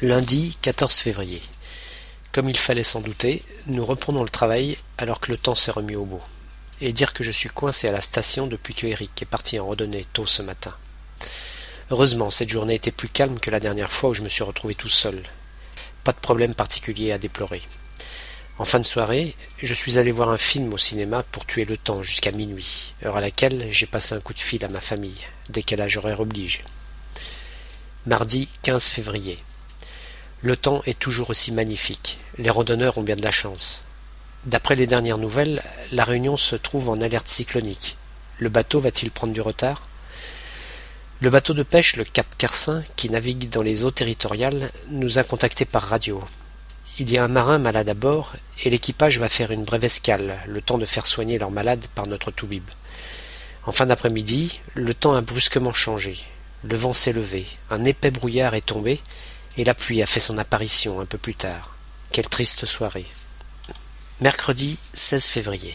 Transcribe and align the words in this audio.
Lundi 0.00 0.56
14 0.62 0.94
février. 0.98 1.42
Comme 2.30 2.48
il 2.48 2.56
fallait 2.56 2.84
s'en 2.84 3.00
douter, 3.00 3.42
nous 3.66 3.84
reprenons 3.84 4.22
le 4.22 4.28
travail 4.28 4.78
alors 4.96 5.18
que 5.18 5.32
le 5.32 5.36
temps 5.36 5.56
s'est 5.56 5.72
remis 5.72 5.96
au 5.96 6.04
beau. 6.04 6.20
Et 6.80 6.92
dire 6.92 7.12
que 7.12 7.24
je 7.24 7.32
suis 7.32 7.48
coincé 7.48 7.88
à 7.88 7.92
la 7.92 8.00
station 8.00 8.46
depuis 8.46 8.74
que 8.74 8.86
Eric 8.86 9.20
est 9.20 9.26
parti 9.26 9.58
en 9.58 9.66
randonnée 9.66 10.06
tôt 10.12 10.24
ce 10.24 10.40
matin. 10.40 10.72
Heureusement, 11.90 12.30
cette 12.30 12.48
journée 12.48 12.76
était 12.76 12.92
plus 12.92 13.08
calme 13.08 13.40
que 13.40 13.50
la 13.50 13.58
dernière 13.58 13.90
fois 13.90 14.10
où 14.10 14.14
je 14.14 14.22
me 14.22 14.28
suis 14.28 14.44
retrouvé 14.44 14.76
tout 14.76 14.88
seul. 14.88 15.20
Pas 16.04 16.12
de 16.12 16.18
problème 16.18 16.54
particulier 16.54 17.10
à 17.10 17.18
déplorer. 17.18 17.62
En 18.58 18.64
fin 18.64 18.78
de 18.78 18.86
soirée, 18.86 19.34
je 19.60 19.74
suis 19.74 19.98
allé 19.98 20.12
voir 20.12 20.28
un 20.28 20.38
film 20.38 20.72
au 20.72 20.78
cinéma 20.78 21.24
pour 21.24 21.44
tuer 21.44 21.64
le 21.64 21.76
temps 21.76 22.04
jusqu'à 22.04 22.30
minuit, 22.30 22.94
heure 23.04 23.16
à 23.16 23.20
laquelle 23.20 23.66
j'ai 23.72 23.86
passé 23.86 24.14
un 24.14 24.20
coup 24.20 24.32
de 24.32 24.38
fil 24.38 24.64
à 24.64 24.68
ma 24.68 24.80
famille, 24.80 25.26
décalage 25.50 25.96
horaire 25.96 26.20
oblige. 26.20 26.62
Mardi 28.06 28.48
15 28.62 28.84
février. 28.90 29.38
Le 30.40 30.56
temps 30.56 30.82
est 30.86 30.98
toujours 30.98 31.30
aussi 31.30 31.50
magnifique. 31.50 32.18
Les 32.38 32.50
randonneurs 32.50 32.96
ont 32.96 33.02
bien 33.02 33.16
de 33.16 33.24
la 33.24 33.32
chance. 33.32 33.82
D'après 34.44 34.76
les 34.76 34.86
dernières 34.86 35.18
nouvelles, 35.18 35.64
la 35.90 36.04
Réunion 36.04 36.36
se 36.36 36.54
trouve 36.54 36.90
en 36.90 37.00
alerte 37.00 37.26
cyclonique. 37.26 37.96
Le 38.38 38.48
bateau 38.48 38.78
va-t-il 38.78 39.10
prendre 39.10 39.32
du 39.32 39.40
retard? 39.40 39.82
Le 41.20 41.30
bateau 41.30 41.54
de 41.54 41.64
pêche, 41.64 41.96
le 41.96 42.04
Cap 42.04 42.26
Carsin, 42.38 42.84
qui 42.94 43.10
navigue 43.10 43.48
dans 43.48 43.62
les 43.62 43.82
eaux 43.82 43.90
territoriales, 43.90 44.70
nous 44.90 45.18
a 45.18 45.24
contactés 45.24 45.64
par 45.64 45.82
radio. 45.82 46.22
Il 47.00 47.10
y 47.10 47.18
a 47.18 47.24
un 47.24 47.28
marin 47.28 47.58
malade 47.58 47.88
à 47.88 47.94
bord 47.94 48.34
et 48.62 48.70
l'équipage 48.70 49.18
va 49.18 49.28
faire 49.28 49.50
une 49.50 49.64
brève 49.64 49.84
escale, 49.84 50.38
le 50.46 50.60
temps 50.60 50.78
de 50.78 50.84
faire 50.84 51.06
soigner 51.06 51.38
leur 51.38 51.50
malade 51.50 51.84
par 51.96 52.06
notre 52.06 52.30
toubib. 52.30 52.64
En 53.66 53.72
fin 53.72 53.86
d'après-midi, 53.86 54.60
le 54.74 54.94
temps 54.94 55.14
a 55.14 55.20
brusquement 55.20 55.74
changé. 55.74 56.16
Le 56.62 56.76
vent 56.76 56.92
s'est 56.92 57.12
levé, 57.12 57.44
un 57.70 57.84
épais 57.84 58.12
brouillard 58.12 58.54
est 58.54 58.66
tombé 58.66 59.00
et 59.58 59.64
la 59.64 59.74
pluie 59.74 60.02
a 60.02 60.06
fait 60.06 60.20
son 60.20 60.38
apparition 60.38 61.00
un 61.00 61.04
peu 61.04 61.18
plus 61.18 61.34
tard. 61.34 61.74
Quelle 62.12 62.28
triste 62.28 62.64
soirée. 62.64 63.06
Mercredi 64.20 64.78
16 64.94 65.26
février. 65.26 65.74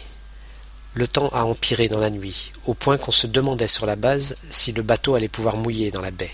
Le 0.95 1.07
temps 1.07 1.29
a 1.29 1.43
empiré 1.43 1.89
dans 1.89 1.99
la 1.99 2.09
nuit, 2.09 2.53
au 2.65 2.75
point 2.75 2.97
qu'on 2.97 3.11
se 3.11 3.27
demandait 3.27 3.67
sur 3.67 3.85
la 3.85 3.97
base 3.97 4.37
si 4.49 4.71
le 4.71 4.83
bateau 4.83 5.15
allait 5.15 5.27
pouvoir 5.27 5.57
mouiller 5.57 5.91
dans 5.91 6.01
la 6.01 6.11
baie. 6.11 6.31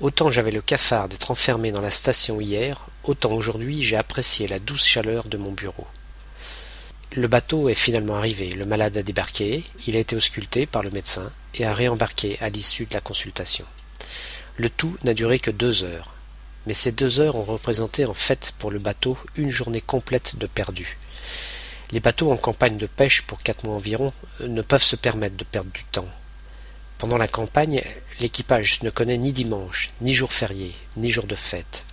Autant 0.00 0.30
j'avais 0.30 0.50
le 0.50 0.62
cafard 0.62 1.08
d'être 1.08 1.30
enfermé 1.30 1.70
dans 1.70 1.82
la 1.82 1.90
station 1.90 2.40
hier, 2.40 2.86
autant 3.04 3.32
aujourd'hui 3.32 3.82
j'ai 3.82 3.96
apprécié 3.96 4.48
la 4.48 4.58
douce 4.58 4.86
chaleur 4.86 5.28
de 5.28 5.36
mon 5.36 5.52
bureau. 5.52 5.86
Le 7.14 7.28
bateau 7.28 7.68
est 7.68 7.74
finalement 7.74 8.16
arrivé, 8.16 8.50
le 8.50 8.64
malade 8.64 8.96
a 8.96 9.02
débarqué, 9.02 9.64
il 9.86 9.96
a 9.96 10.00
été 10.00 10.16
ausculté 10.16 10.66
par 10.66 10.82
le 10.82 10.90
médecin 10.90 11.30
et 11.54 11.66
a 11.66 11.74
réembarqué 11.74 12.38
à 12.40 12.48
l'issue 12.48 12.86
de 12.86 12.94
la 12.94 13.00
consultation. 13.00 13.66
Le 14.56 14.70
tout 14.70 14.96
n'a 15.04 15.14
duré 15.14 15.40
que 15.40 15.50
deux 15.50 15.84
heures 15.84 16.14
mais 16.68 16.74
ces 16.74 16.92
deux 16.92 17.18
heures 17.18 17.34
ont 17.34 17.44
représenté 17.44 18.04
en 18.04 18.12
fait 18.12 18.52
pour 18.58 18.70
le 18.70 18.78
bateau 18.78 19.16
une 19.36 19.48
journée 19.48 19.80
complète 19.80 20.36
de 20.36 20.46
perdu. 20.46 20.98
Les 21.92 21.98
bateaux 21.98 22.30
en 22.30 22.36
campagne 22.36 22.76
de 22.76 22.84
pêche 22.84 23.22
pour 23.22 23.42
quatre 23.42 23.64
mois 23.64 23.74
environ 23.74 24.12
ne 24.40 24.60
peuvent 24.60 24.82
se 24.82 24.94
permettre 24.94 25.38
de 25.38 25.44
perdre 25.44 25.70
du 25.72 25.84
temps. 25.84 26.10
Pendant 26.98 27.16
la 27.16 27.26
campagne, 27.26 27.82
l'équipage 28.20 28.82
ne 28.82 28.90
connaît 28.90 29.16
ni 29.16 29.32
dimanche, 29.32 29.92
ni 30.02 30.12
jour 30.12 30.30
férié, 30.30 30.74
ni 30.98 31.10
jour 31.10 31.24
de 31.24 31.34
fête. 31.34 31.86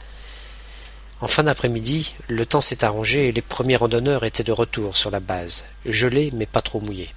En 1.22 1.28
fin 1.28 1.44
d'après-midi, 1.44 2.14
le 2.28 2.46
temps 2.46 2.59
s'est 2.59 2.84
arrangé 2.84 3.30
et 3.30 3.31
les 3.31 3.42
premiers 3.42 3.78
randonneurs 3.78 4.26
étaient 4.26 4.44
de 4.44 4.52
retour 4.52 4.98
sur 4.98 5.09
la 5.09 5.22
base, 5.22 5.64
gelés 5.86 6.31
mais 6.34 6.48
pas 6.48 6.62
trop 6.62 6.81
mouillés. 6.81 7.14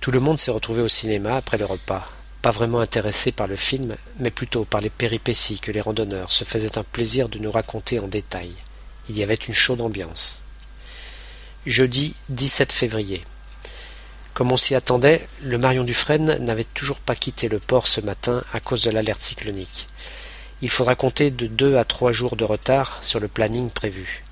Tout 0.00 0.10
le 0.10 0.20
monde 0.20 0.38
s'est 0.38 0.50
retrouvé 0.50 0.82
au 0.82 0.88
cinéma 0.88 1.34
après 1.36 1.56
le 1.56 1.64
repas 1.64 2.04
pas 2.42 2.50
vraiment 2.50 2.80
intéressé 2.80 3.30
par 3.30 3.46
le 3.46 3.54
film, 3.54 3.96
mais 4.18 4.32
plutôt 4.32 4.64
par 4.64 4.80
les 4.80 4.90
péripéties 4.90 5.60
que 5.60 5.70
les 5.70 5.80
randonneurs 5.80 6.32
se 6.32 6.42
faisaient 6.42 6.76
un 6.76 6.82
plaisir 6.82 7.28
de 7.28 7.38
nous 7.38 7.52
raconter 7.52 8.00
en 8.00 8.08
détail. 8.08 8.52
Il 9.08 9.16
y 9.16 9.22
avait 9.22 9.34
une 9.34 9.54
chaude 9.54 9.80
ambiance. 9.80 10.42
Jeudi 11.66 12.14
17 12.30 12.72
février. 12.72 13.22
Comme 14.34 14.50
on 14.50 14.56
s'y 14.56 14.74
attendait, 14.74 15.26
le 15.42 15.56
Marion 15.56 15.84
Dufresne 15.84 16.38
n'avait 16.44 16.64
toujours 16.64 16.98
pas 16.98 17.14
quitté 17.14 17.48
le 17.48 17.60
port 17.60 17.86
ce 17.86 18.00
matin 18.00 18.42
à 18.52 18.58
cause 18.58 18.82
de 18.82 18.90
l'alerte 18.90 19.20
cyclonique. 19.20 19.86
Il 20.62 20.70
faudra 20.70 20.96
compter 20.96 21.30
de 21.30 21.46
deux 21.46 21.76
à 21.76 21.84
trois 21.84 22.10
jours 22.10 22.34
de 22.34 22.44
retard 22.44 22.98
sur 23.02 23.20
le 23.20 23.28
planning 23.28 23.70
prévu. 23.70 24.24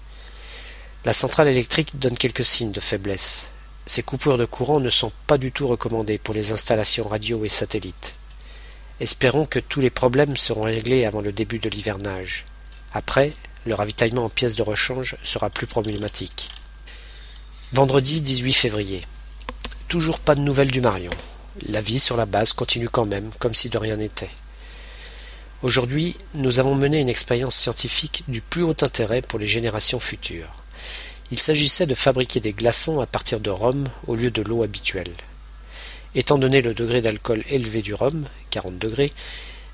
La 1.04 1.12
centrale 1.12 1.48
électrique 1.48 1.98
donne 1.98 2.16
quelques 2.16 2.44
signes 2.44 2.72
de 2.72 2.80
faiblesse. 2.80 3.50
Ces 3.86 4.02
coupures 4.02 4.38
de 4.38 4.44
courant 4.44 4.80
ne 4.80 4.90
sont 4.90 5.12
pas 5.26 5.38
du 5.38 5.52
tout 5.52 5.66
recommandées 5.66 6.18
pour 6.18 6.34
les 6.34 6.52
installations 6.52 7.08
radio 7.08 7.44
et 7.44 7.48
satellites. 7.48 8.14
Espérons 9.00 9.46
que 9.46 9.58
tous 9.58 9.80
les 9.80 9.90
problèmes 9.90 10.36
seront 10.36 10.62
réglés 10.62 11.04
avant 11.04 11.22
le 11.22 11.32
début 11.32 11.58
de 11.58 11.70
l'hivernage. 11.70 12.44
Après, 12.92 13.32
le 13.66 13.74
ravitaillement 13.74 14.26
en 14.26 14.28
pièces 14.28 14.56
de 14.56 14.62
rechange 14.62 15.16
sera 15.22 15.50
plus 15.50 15.66
problématique. 15.66 16.48
Vendredi 17.72 18.20
18 18.20 18.52
février. 18.52 19.00
Toujours 19.88 20.20
pas 20.20 20.34
de 20.34 20.40
nouvelles 20.40 20.70
du 20.70 20.80
Marion. 20.80 21.12
La 21.66 21.80
vie 21.80 21.98
sur 21.98 22.16
la 22.16 22.26
base 22.26 22.52
continue 22.52 22.88
quand 22.88 23.06
même, 23.06 23.30
comme 23.38 23.54
si 23.54 23.68
de 23.68 23.78
rien 23.78 23.96
n'était. 23.96 24.30
Aujourd'hui, 25.62 26.16
nous 26.34 26.58
avons 26.58 26.74
mené 26.74 27.00
une 27.00 27.08
expérience 27.08 27.54
scientifique 27.54 28.24
du 28.28 28.40
plus 28.40 28.62
haut 28.62 28.76
intérêt 28.80 29.20
pour 29.20 29.38
les 29.38 29.46
générations 29.46 30.00
futures. 30.00 30.62
Il 31.32 31.38
s'agissait 31.38 31.86
de 31.86 31.94
fabriquer 31.94 32.40
des 32.40 32.52
glaçons 32.52 33.00
à 33.00 33.06
partir 33.06 33.38
de 33.38 33.50
rhum 33.50 33.84
au 34.08 34.16
lieu 34.16 34.32
de 34.32 34.42
l'eau 34.42 34.64
habituelle. 34.64 35.12
Étant 36.16 36.38
donné 36.38 36.60
le 36.60 36.74
degré 36.74 37.00
d'alcool 37.02 37.44
élevé 37.48 37.82
du 37.82 37.94
rhum, 37.94 38.24
40 38.50 38.78
degrés, 38.78 39.12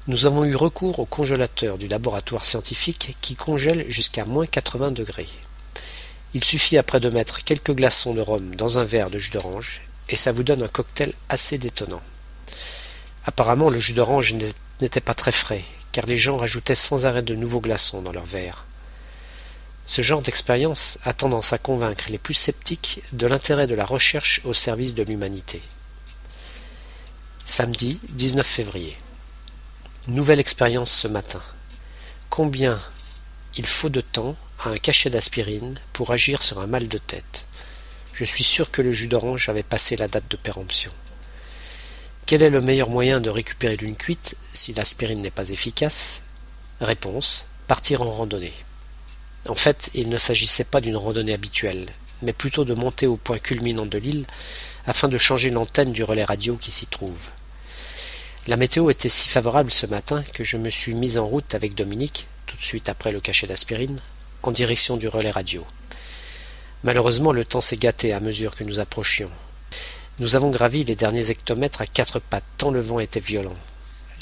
nous 0.07 0.27
avons 0.27 0.45
eu 0.45 0.55
recours 0.55 0.99
au 0.99 1.07
congélateur 1.07 1.79
du 1.79 1.89
laboratoire 1.89 2.45
scientifique 2.45 3.17
qui 3.23 3.37
congèle 3.37 3.87
jusqu'à 3.89 4.27
moins 4.27 4.47
80 4.47 4.91
degrés. 4.91 5.29
Il 6.35 6.45
suffit 6.45 6.77
après 6.77 7.01
de 7.01 7.09
mettre 7.09 7.43
quelques 7.43 7.75
glaçons 7.75 8.13
de 8.13 8.21
rhum 8.21 8.55
dans 8.55 8.79
un 8.79 8.85
verre 8.85 9.09
de 9.09 9.19
jus 9.19 9.31
d'orange 9.31 9.81
et 10.11 10.17
ça 10.17 10.33
vous 10.33 10.43
donne 10.43 10.63
un 10.63 10.69
cocktail 10.69 11.15
assez 11.31 11.57
détonnant. 11.57 12.03
Apparemment, 13.25 13.71
le 13.71 13.81
jus 13.81 13.95
d'orange 13.95 14.35
n'était 14.81 15.01
pas 15.01 15.15
très 15.15 15.33
frais, 15.33 15.65
car 15.91 16.05
les 16.05 16.19
gens 16.19 16.37
rajoutaient 16.37 16.75
sans 16.75 17.07
arrêt 17.07 17.23
de 17.23 17.35
nouveaux 17.35 17.61
glaçons 17.61 18.03
dans 18.03 18.13
leurs 18.13 18.27
verres. 18.27 18.66
Ce 19.87 20.03
genre 20.03 20.21
d'expérience 20.21 20.99
a 21.05 21.13
tendance 21.13 21.53
à 21.53 21.59
convaincre 21.59 22.07
les 22.11 22.19
plus 22.19 22.35
sceptiques 22.35 23.03
de 23.13 23.29
l'intérêt 23.29 23.69
de 23.69 23.77
la 23.77 23.85
recherche 23.85 24.41
au 24.45 24.53
service 24.53 24.97
de 24.97 25.05
l'humanité. 25.05 25.63
Samedi 27.45 28.01
19 28.09 28.45
février. 28.45 28.97
Nouvelle 30.09 30.41
expérience 30.41 30.91
ce 30.91 31.07
matin. 31.07 31.41
Combien 32.31 32.83
il 33.57 33.67
faut 33.67 33.89
de 33.89 34.01
temps 34.01 34.37
à 34.65 34.71
un 34.71 34.79
cachet 34.79 35.09
d'aspirine 35.09 35.81
pour 35.93 36.11
agir 36.11 36.43
sur 36.43 36.61
un 36.61 36.67
mal 36.67 36.89
de 36.89 36.99
tête? 36.99 37.47
Je 38.13 38.25
suis 38.25 38.45
sûr 38.45 38.73
que 38.73 38.83
le 38.83 38.91
jus 38.91 39.09
d'orange 39.09 39.49
avait 39.49 39.63
passé 39.63 39.97
la 39.97 40.09
date 40.09 40.29
de 40.29 40.37
péremption. 40.37 40.91
Quel 42.27 42.43
est 42.43 42.51
le 42.51 42.61
meilleur 42.61 42.91
moyen 42.91 43.21
de 43.21 43.31
récupérer 43.31 43.77
d'une 43.77 43.95
cuite 43.95 44.37
si 44.53 44.75
l'aspirine 44.75 45.23
n'est 45.23 45.31
pas 45.31 45.51
efficace? 45.51 46.23
Réponse 46.81 47.47
partir 47.69 48.03
en 48.03 48.13
randonnée. 48.13 48.55
En 49.49 49.55
fait, 49.55 49.91
il 49.95 50.09
ne 50.09 50.17
s'agissait 50.19 50.65
pas 50.65 50.81
d'une 50.81 50.97
randonnée 50.97 51.35
habituelle, 51.35 51.87
mais 52.23 52.33
plutôt 52.33 52.65
de 52.65 52.75
monter 52.75 53.07
au 53.07 53.17
point 53.17 53.39
culminant 53.39 53.87
de 53.87 53.99
l'île 53.99 54.27
afin 54.87 55.09
de 55.09 55.19
changer 55.19 55.51
l'antenne 55.51 55.93
du 55.93 56.03
relais 56.03 56.25
radio 56.25 56.57
qui 56.57 56.71
s'y 56.71 56.87
trouve. 56.87 57.31
La 58.47 58.57
météo 58.57 58.91
était 58.91 59.09
si 59.09 59.29
favorable 59.29 59.71
ce 59.71 59.87
matin 59.87 60.25
que 60.33 60.45
je 60.45 60.57
me 60.57 60.71
suis 60.71 60.95
mis 60.95 61.19
en 61.19 61.27
route 61.27 61.55
avec 61.55 61.75
Dominique, 61.75 62.27
tout 62.47 62.57
de 62.57 62.63
suite 62.63 62.89
après 62.89 63.13
le 63.13 63.21
cachet 63.21 63.47
d'aspirine, 63.47 63.99
en 64.43 64.53
direction 64.53 64.97
du 64.97 65.09
relais 65.09 65.31
radio. 65.31 65.65
Malheureusement, 66.85 67.33
le 67.33 67.45
temps 67.45 67.61
s'est 67.61 67.77
gâté 67.77 68.13
à 68.13 68.21
mesure 68.21 68.55
que 68.55 68.65
nous 68.65 68.79
approchions. 68.79 69.31
Nous 70.19 70.37
avons 70.37 70.51
gravi 70.51 70.85
les 70.85 70.95
derniers 70.95 71.31
hectomètres 71.31 71.83
à 71.83 71.87
quatre 71.87 72.21
pattes, 72.21 72.45
tant 72.57 72.71
le 72.71 72.81
vent 72.81 73.01
était 73.01 73.21
violent. 73.21 73.55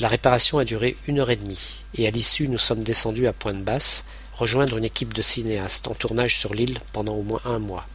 La 0.01 0.09
réparation 0.09 0.59
a 0.59 0.65
duré 0.65 0.97
une 1.07 1.21
heure 1.21 1.31
et 1.31 1.37
demie, 1.37 1.83
et 1.95 2.07
à 2.09 2.11
l'issue 2.11 2.49
nous 2.49 2.59
sommes 2.59 2.83
descendus 2.83 3.27
à 3.27 3.33
pointe 3.33 3.63
basse, 3.63 4.05
rejoindre 4.35 4.77
une 4.77 4.85
équipe 4.85 5.15
de 5.15 5.23
cinéastes 5.23 5.89
en 5.89 5.95
tournage 5.95 6.37
sur 6.37 6.55
l'île 6.55 6.79
pendant 6.93 7.15
au 7.15 7.23
moins 7.23 7.41
un 7.45 7.59
mois. 7.59 7.87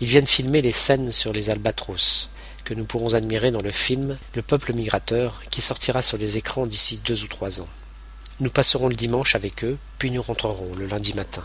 Ils 0.00 0.08
viennent 0.08 0.26
filmer 0.26 0.62
les 0.62 0.72
scènes 0.72 1.12
sur 1.12 1.32
les 1.32 1.50
albatros, 1.50 2.30
que 2.64 2.74
nous 2.74 2.84
pourrons 2.84 3.14
admirer 3.14 3.50
dans 3.50 3.62
le 3.62 3.70
film 3.70 4.18
Le 4.34 4.42
peuple 4.42 4.72
migrateur, 4.72 5.42
qui 5.50 5.60
sortira 5.60 6.02
sur 6.02 6.18
les 6.18 6.36
écrans 6.36 6.66
d'ici 6.66 7.00
deux 7.04 7.22
ou 7.22 7.28
trois 7.28 7.60
ans. 7.60 7.68
Nous 8.40 8.50
passerons 8.50 8.88
le 8.88 8.96
dimanche 8.96 9.36
avec 9.36 9.64
eux, 9.64 9.78
puis 9.98 10.10
nous 10.10 10.22
rentrerons 10.22 10.74
le 10.74 10.86
lundi 10.86 11.14
matin. 11.14 11.44